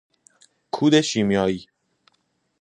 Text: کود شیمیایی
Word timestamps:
کود 0.71 1.01
شیمیایی 1.01 1.67